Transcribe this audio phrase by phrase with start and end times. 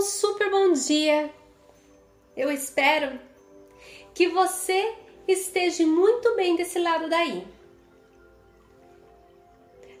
[0.00, 1.30] um super bom dia.
[2.34, 3.20] Eu espero
[4.14, 4.94] que você
[5.28, 7.46] esteja muito bem desse lado daí.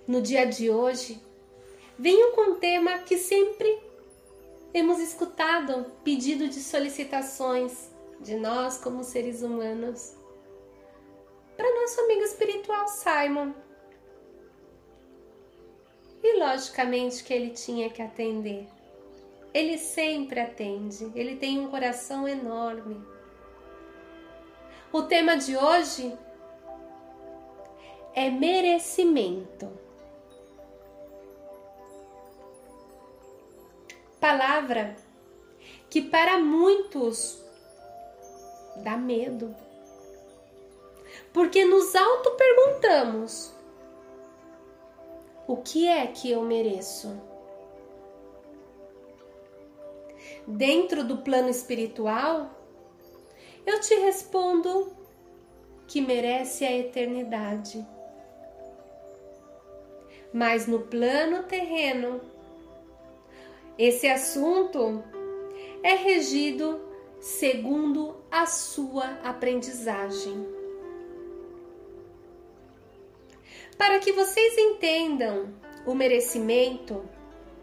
[0.06, 1.22] No dia de hoje,
[1.98, 3.78] venho com um tema que sempre
[4.72, 7.90] temos escutado pedido de solicitações
[8.20, 10.14] de nós como seres humanos
[11.58, 13.52] para nosso amigo espiritual Simon.
[16.22, 18.79] E logicamente que ele tinha que atender.
[19.52, 23.04] Ele sempre atende, ele tem um coração enorme.
[24.92, 26.16] O tema de hoje
[28.14, 29.70] é merecimento.
[34.20, 34.96] Palavra
[35.88, 37.42] que para muitos
[38.76, 39.54] dá medo.
[41.32, 43.52] Porque nos auto perguntamos:
[45.46, 47.29] o que é que eu mereço?
[50.50, 52.50] Dentro do plano espiritual,
[53.66, 54.92] eu te respondo
[55.86, 57.84] que merece a eternidade.
[60.32, 62.20] Mas no plano terreno,
[63.76, 65.02] esse assunto
[65.82, 66.80] é regido
[67.20, 70.46] segundo a sua aprendizagem.
[73.76, 75.52] Para que vocês entendam
[75.86, 77.02] o merecimento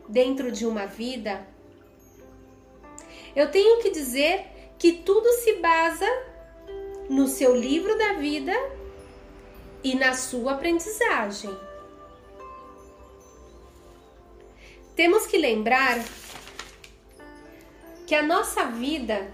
[0.09, 1.47] dentro de uma vida,
[3.35, 4.45] eu tenho que dizer
[4.77, 6.07] que tudo se basa
[7.09, 8.53] no seu livro da vida
[9.83, 11.55] e na sua aprendizagem.
[14.95, 16.03] Temos que lembrar
[18.05, 19.31] que a nossa vida,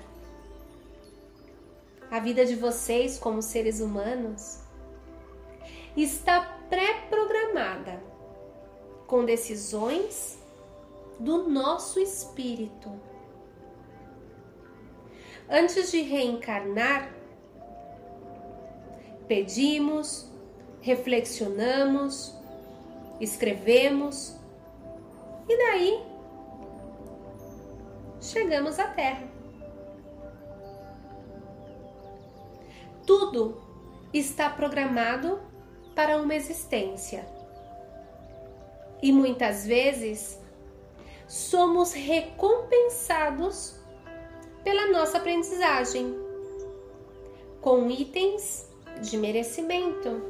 [2.12, 4.60] a vida de vocês como seres humanos,
[5.96, 8.02] está pré-programada
[9.08, 10.38] com decisões
[11.20, 12.92] do nosso espírito
[15.50, 17.12] antes de reencarnar,
[19.28, 20.30] pedimos,
[20.82, 22.36] reflexionamos,
[23.20, 24.36] escrevemos
[25.48, 26.04] e daí
[28.22, 29.28] chegamos à Terra.
[33.06, 33.62] Tudo
[34.14, 35.42] está programado
[35.96, 37.26] para uma existência.
[39.02, 40.40] E muitas vezes
[41.28, 43.83] somos recompensados
[44.64, 46.16] pela nossa aprendizagem,
[47.62, 48.70] com itens
[49.02, 50.22] de merecimento.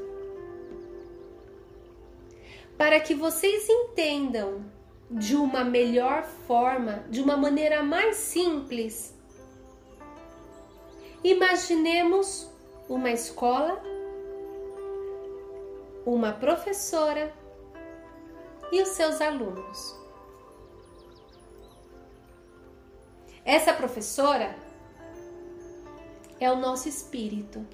[2.77, 4.63] Para que vocês entendam
[5.09, 9.13] de uma melhor forma, de uma maneira mais simples,
[11.23, 12.49] imaginemos
[12.89, 13.81] uma escola,
[16.05, 17.33] uma professora
[18.71, 20.02] e os seus alunos.
[23.45, 24.55] Essa professora
[26.39, 27.65] é o nosso espírito.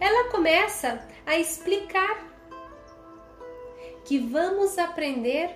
[0.00, 2.26] Ela começa a explicar
[4.04, 5.54] que vamos aprender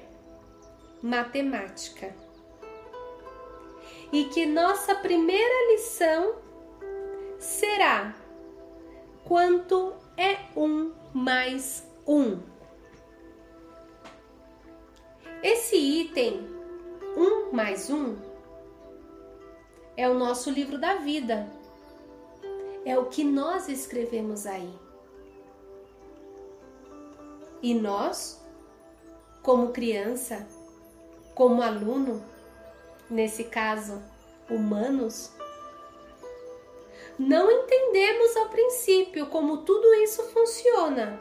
[1.03, 2.15] matemática
[4.13, 6.35] e que nossa primeira lição
[7.39, 8.15] será
[9.25, 12.41] quanto é um mais um.
[15.43, 16.62] Esse item
[17.17, 18.17] um mais um
[19.97, 21.47] é o nosso livro da vida.
[22.85, 24.73] É o que nós escrevemos aí.
[27.63, 28.43] E nós,
[29.43, 30.47] como criança,
[31.35, 32.25] como aluno,
[33.09, 34.03] nesse caso,
[34.51, 35.31] humanos,
[37.19, 41.21] não entendemos ao princípio como tudo isso funciona.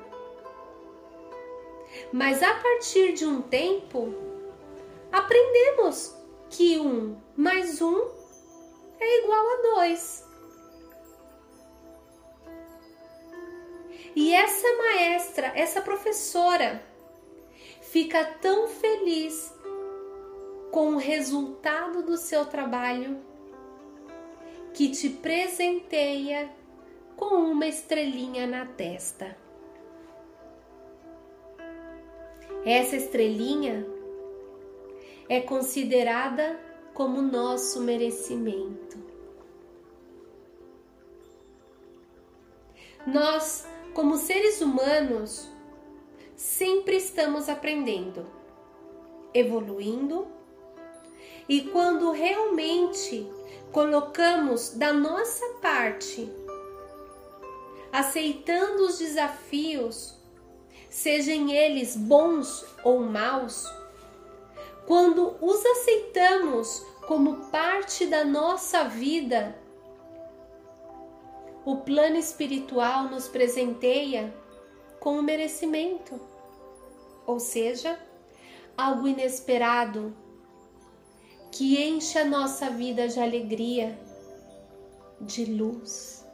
[2.11, 4.30] Mas a partir de um tempo,
[5.11, 6.15] aprendemos
[6.49, 8.07] que um mais um
[8.99, 10.25] é igual a dois.
[14.15, 16.83] E essa maestra, essa professora,
[17.81, 19.53] fica tão feliz
[20.71, 23.19] com o resultado do seu trabalho
[24.73, 26.49] que te presenteia
[27.15, 29.35] com uma estrelinha na testa.
[32.65, 33.85] Essa estrelinha
[35.31, 36.59] é considerada
[36.93, 38.99] como nosso merecimento.
[43.07, 45.49] Nós, como seres humanos,
[46.35, 48.27] sempre estamos aprendendo,
[49.33, 50.27] evoluindo,
[51.47, 53.25] e quando realmente
[53.71, 56.29] colocamos da nossa parte,
[57.89, 60.13] aceitando os desafios,
[60.89, 63.65] sejam eles bons ou maus,
[64.91, 69.55] quando os aceitamos como parte da nossa vida,
[71.63, 74.35] o plano espiritual nos presenteia
[74.99, 76.19] com o merecimento,
[77.25, 77.97] ou seja,
[78.77, 80.13] algo inesperado
[81.53, 83.97] que enche a nossa vida de alegria,
[85.21, 86.27] de luz.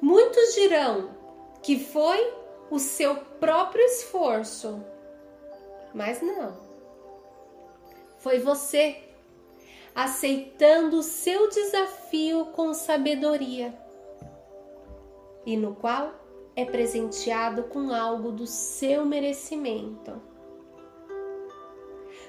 [0.00, 1.10] Muitos dirão
[1.62, 2.34] que foi
[2.72, 4.84] o seu próprio esforço,
[5.94, 6.56] mas não.
[8.18, 9.00] Foi você
[9.94, 13.72] aceitando o seu desafio com sabedoria
[15.46, 16.12] e no qual
[16.56, 20.20] é presenteado com algo do seu merecimento.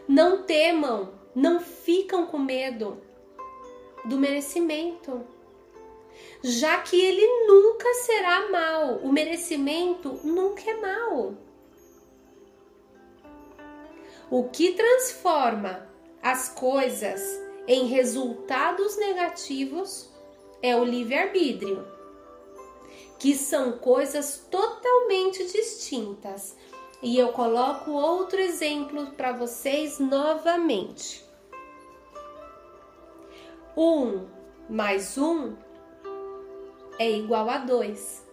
[0.08, 3.02] Não temam, não ficam com medo
[4.06, 5.26] do merecimento,
[6.44, 11.34] já que ele nunca será mal, o merecimento nunca é mal.
[14.30, 15.88] O que transforma
[16.22, 17.22] as coisas
[17.68, 20.10] em resultados negativos
[20.64, 21.88] é o livre-arbítrio,
[23.20, 26.58] que são coisas totalmente distintas.
[27.04, 31.24] E eu coloco outro exemplo para vocês novamente.
[33.78, 34.26] Um
[34.68, 35.56] mais um
[36.98, 38.26] é igual a dois.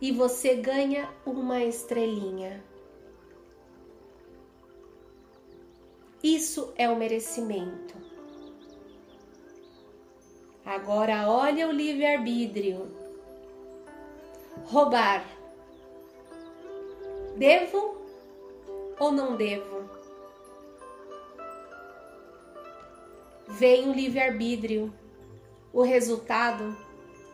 [0.00, 2.62] E você ganha uma estrelinha.
[6.22, 7.94] Isso é o merecimento.
[10.64, 12.90] Agora olha o livre-arbítrio.
[14.64, 15.24] Roubar.
[17.36, 18.02] Devo
[18.98, 19.88] ou não devo?
[23.46, 24.92] Vem o livre-arbítrio.
[25.72, 26.76] O resultado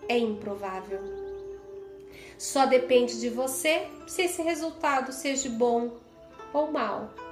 [0.08, 1.00] é improvável.
[2.38, 5.96] Só depende de você se esse resultado seja bom
[6.52, 7.23] ou mal.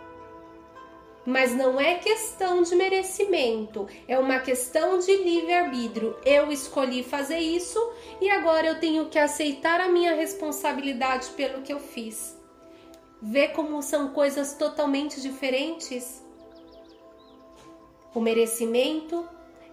[1.25, 6.17] Mas não é questão de merecimento, é uma questão de livre-arbítrio.
[6.25, 7.79] Eu escolhi fazer isso
[8.21, 12.37] e agora eu tenho que aceitar a minha responsabilidade pelo que eu fiz.
[13.21, 16.21] Vê como são coisas totalmente diferentes?
[18.13, 19.25] O merecimento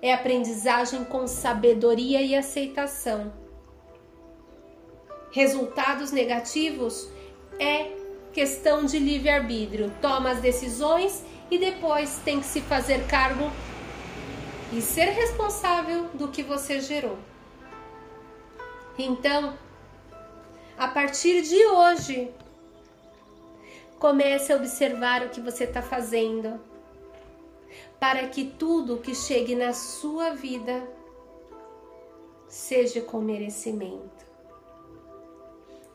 [0.03, 3.33] é aprendizagem com sabedoria e aceitação.
[5.31, 7.09] Resultados negativos
[7.59, 7.91] é
[8.31, 9.91] questão de livre-arbítrio.
[9.99, 13.51] Toma as decisões e depois tem que se fazer cargo
[14.71, 17.17] e ser responsável do que você gerou.
[18.97, 19.57] Então,
[20.77, 22.31] a partir de hoje,
[23.97, 26.59] comece a observar o que você está fazendo,
[27.99, 30.87] para que tudo que chegue na sua vida
[32.47, 34.27] seja com merecimento.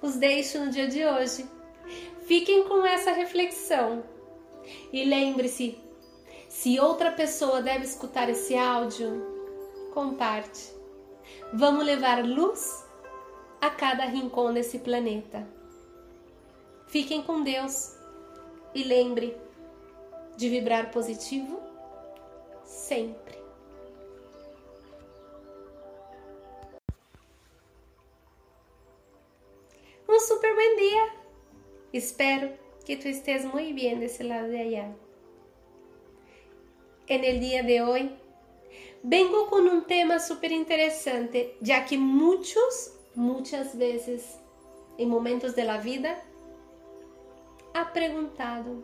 [0.02, 1.48] Os deixo no dia de hoje.
[2.26, 4.02] Fiquem com essa reflexão
[4.92, 5.78] e lembre-se,
[6.48, 10.72] se outra pessoa deve escutar esse áudio, comparte.
[11.52, 12.84] Vamos levar luz
[13.60, 15.46] a cada rincão desse planeta.
[16.86, 17.96] Fiquem com Deus
[18.74, 19.36] e lembre
[20.36, 21.60] de vibrar positivo
[22.64, 23.38] sempre.
[30.08, 31.12] Um super bom dia!
[31.92, 34.92] Espero que tú estés muy bien de ese lado de allá.
[37.06, 38.10] En el día de hoy
[39.02, 44.38] vengo con un tema súper interesante, ya que muchos, muchas veces
[44.98, 46.22] en momentos de la vida
[47.74, 48.82] ha preguntado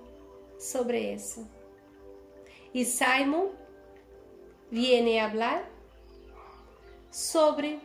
[0.59, 1.47] sobre eso.
[2.73, 3.49] Y Simon
[4.71, 5.65] viene a hablar
[7.11, 7.81] sobre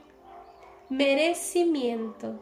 [0.89, 2.39] merecimiento.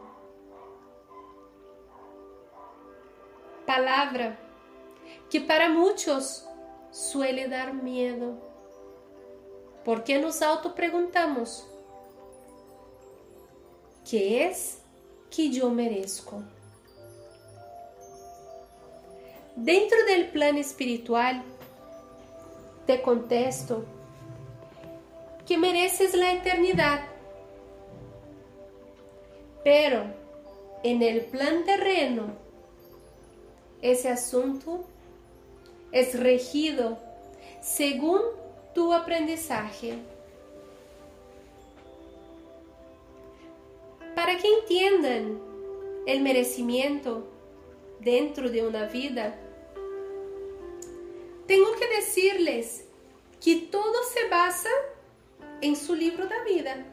[3.74, 4.38] Palavra
[5.28, 6.48] que para muitos
[6.92, 8.40] suele dar miedo,
[9.84, 11.68] porque nos auto-perguntamos:
[14.04, 14.52] que é
[15.28, 16.44] que eu mereço?
[19.56, 21.42] Dentro do plano espiritual,
[22.86, 23.84] te contesto
[25.44, 27.08] que mereces a eternidade,
[29.64, 30.04] pero
[30.84, 32.43] en el plan terreno
[33.84, 34.82] ese asunto
[35.92, 36.96] es regido
[37.60, 38.20] según
[38.74, 39.98] tu aprendizaje.
[44.14, 45.38] Para que entiendan
[46.06, 47.28] el merecimiento
[48.00, 49.34] dentro de una vida,
[51.46, 52.86] tengo que decirles
[53.38, 54.70] que todo se basa
[55.60, 56.86] en su libro de vida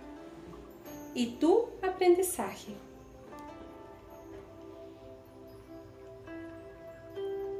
[1.13, 2.90] y tu aprendizaje.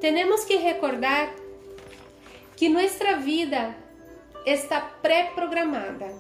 [0.02, 1.30] Tenemos que recordar
[2.58, 3.78] que nuestra vida
[4.48, 6.12] está pré-programada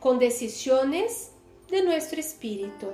[0.00, 1.32] con decisiones
[1.70, 2.92] de nuestro espíritu.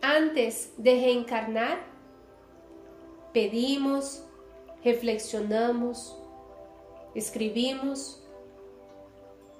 [0.00, 1.80] Antes de reencarnar,
[3.32, 4.22] pedimos,
[4.84, 6.16] reflexionamos,
[7.16, 8.22] escribimos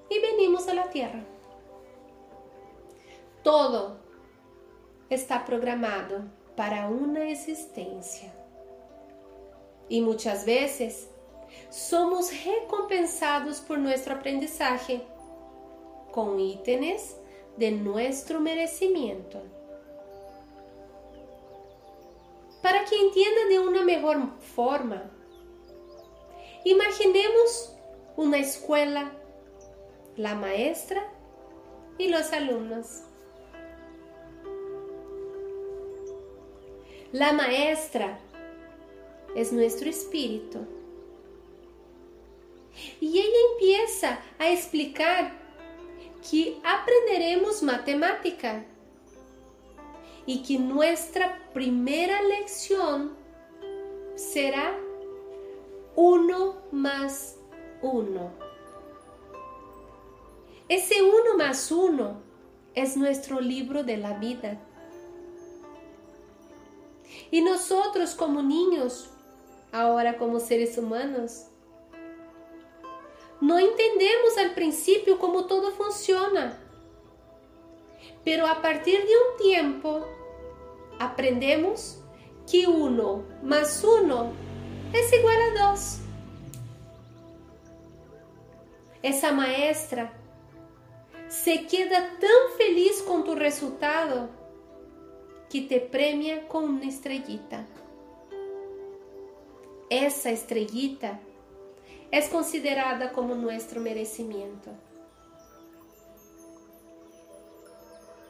[0.08, 1.24] y venimos a la tierra.
[3.42, 3.98] Todo
[5.10, 8.32] está programado para una existencia.
[9.88, 11.08] Y muchas veces
[11.70, 15.02] somos recompensados por nuestro aprendizaje
[16.12, 17.16] con ítems
[17.56, 19.42] de nuestro merecimiento.
[22.62, 25.10] Para que entienda de una mejor forma,
[26.64, 27.76] imaginemos
[28.16, 29.12] una escuela,
[30.16, 31.12] la maestra
[31.98, 33.02] y los alumnos.
[37.12, 38.18] La maestra
[39.34, 40.58] es nuestro espíritu.
[43.00, 45.32] Y ella empieza a explicar
[46.28, 48.64] que aprenderemos matemática
[50.26, 53.12] y que nuestra primera lección
[54.16, 54.76] será
[55.94, 57.36] uno más
[57.82, 58.30] uno.
[60.68, 62.20] Ese uno más uno
[62.74, 64.58] es nuestro libro de la vida.
[67.30, 69.10] Y nosotros como niños,
[69.72, 71.46] ahora como seres humanos,
[73.40, 76.58] no entendemos al principio cómo todo funciona.
[78.24, 80.06] Pero a partir de un tiempo
[80.98, 82.00] aprendemos
[82.50, 84.32] que uno más uno
[84.92, 85.98] es igual a dos.
[89.02, 90.12] Esa maestra
[91.28, 94.28] se queda tan feliz con tu resultado
[95.48, 97.66] que te premia con una estrellita.
[99.88, 101.20] Essa estrellita
[102.10, 104.70] é considerada como nosso merecimento.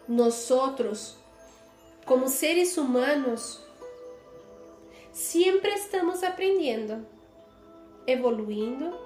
[0.08, 0.48] Nós,
[2.04, 3.60] como seres humanos,
[5.12, 7.04] sempre estamos aprendendo,
[8.06, 8.96] evoluindo,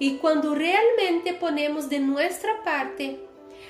[0.00, 3.20] e quando realmente ponemos de nossa parte,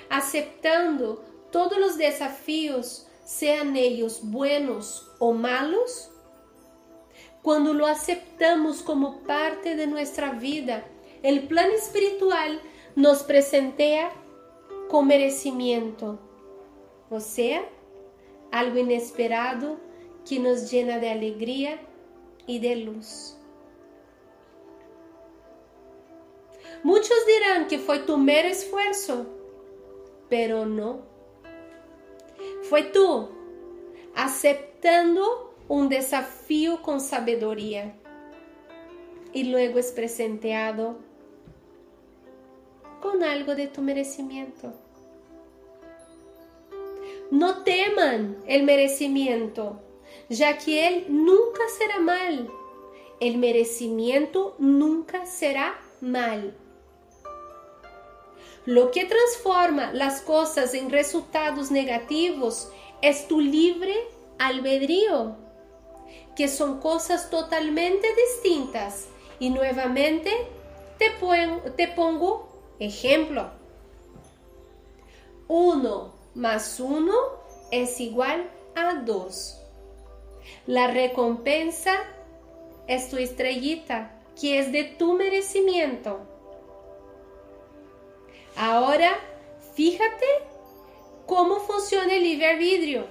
[0.09, 1.21] aceptando
[1.51, 6.11] todos os desafios, sejam eles buenos ou malos,
[7.43, 10.85] quando lo aceptamos como parte de nossa vida,
[11.23, 12.59] o plano espiritual
[12.95, 14.13] nos presentea
[14.89, 16.19] com merecimento,
[17.11, 17.65] ou seja,
[18.51, 19.81] algo inesperado
[20.25, 21.81] que nos llena de alegria
[22.47, 23.39] e de luz.
[26.85, 29.27] Muitos dirão que foi tu mero esforço,
[30.29, 31.12] pero não.
[32.73, 33.29] Foi tu
[34.17, 37.95] aceptando un desafío con sabiduría
[39.35, 40.97] y luego es presenteado
[43.03, 44.73] con algo de tu merecimiento.
[47.31, 49.79] No teman el merecimiento,
[50.31, 52.49] ya que él nunca será mal.
[53.21, 56.57] El merecimiento nunca será mal.
[58.65, 63.95] Lo que transforma las cosas en resultados negativos es tu libre
[64.39, 65.37] albedrío
[66.37, 69.09] que son cosas totalmente distintas.
[69.39, 70.31] Y nuevamente
[70.99, 73.51] te, pongo ejemplo.
[75.49, 77.15] Uno más uno
[77.71, 79.59] es igual a dos.
[80.67, 81.95] La recompensa
[82.87, 86.21] es tu estrellita, que es de tu merecimiento.
[88.57, 89.19] Ahora,
[89.75, 90.27] fíjate
[91.27, 93.07] cómo funciona el libre vidrio.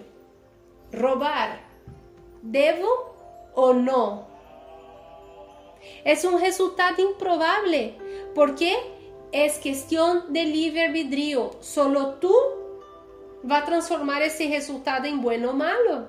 [0.91, 1.61] Robar.
[2.41, 4.27] ¿Debo o no.
[6.03, 7.95] Es un resultado improbable
[8.35, 8.77] porque
[9.31, 11.51] es cuestión de libre albedrío.
[11.61, 12.33] Solo tú
[13.49, 16.07] va a transformar ese resultado en bueno o malo.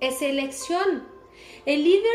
[0.00, 1.06] Es elección.
[1.66, 2.08] El libre,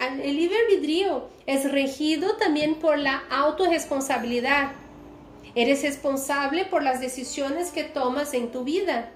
[0.00, 4.72] el libre albedrío es regido también por la autorresponsabilidad.
[5.54, 9.10] Eres responsable por las decisiones que tomas en tu vida.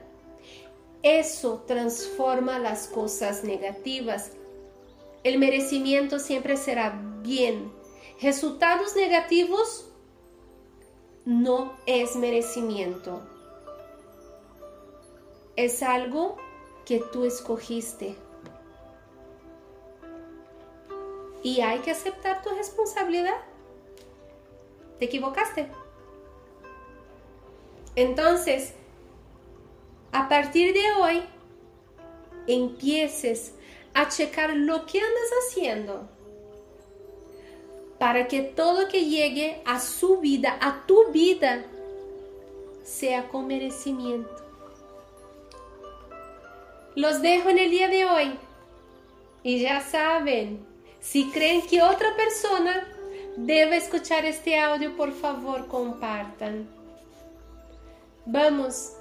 [1.03, 4.33] Eso transforma las cosas negativas
[5.27, 7.73] el merecimiento siempre será bien.
[8.23, 9.91] Resultados negativos
[11.25, 13.21] no es merecimiento.
[15.57, 16.37] Es algo
[16.85, 18.15] que tú escogiste.
[21.43, 23.41] Y hay que aceptar tu responsabilidad.
[25.01, 25.69] Te equivocaste.
[27.97, 28.75] Entonces,
[30.13, 31.23] a partir de hoy,
[32.47, 33.55] empieces
[33.95, 36.09] a checar lo que andas haciendo
[37.99, 41.65] para que todo que llegue a su vida, a tu vida,
[42.85, 44.31] sea con merecimiento.
[46.95, 48.39] Los dejo en el día de hoy
[49.43, 50.65] y ya saben,
[51.01, 52.87] si creen que otra persona
[53.37, 56.69] debe escuchar este audio, por favor compartan.
[58.29, 58.97] Vamos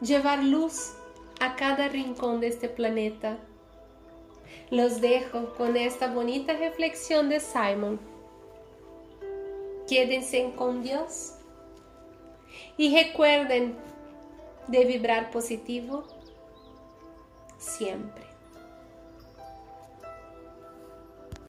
[0.00, 0.94] llevar luz
[1.40, 3.36] a cada rincón de este planeta.
[4.70, 8.00] Los dejo con esta bonita reflexión de Simon.
[9.86, 11.34] Quédense con Dios
[12.78, 13.76] y recuerden
[14.68, 16.04] de vibrar positivo
[17.58, 18.33] siempre.